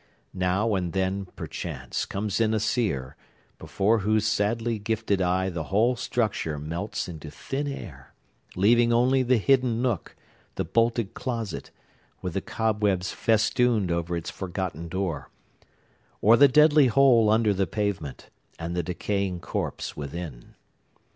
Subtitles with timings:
[0.33, 3.15] Now and then, perchance, comes in a seer,
[3.59, 8.11] before whose sadly gifted eye the whole structure melts into thin air,
[8.55, 10.15] leaving only the hidden nook,
[10.55, 11.69] the bolted closet,
[12.19, 15.29] with the cobwebs festooned over its forgotten door,
[16.19, 20.55] or the deadly hole under the pavement, and the decaying corpse within.